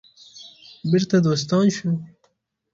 بیرته 0.91 1.17
دوستان 1.25 1.65
شو. 1.75 1.89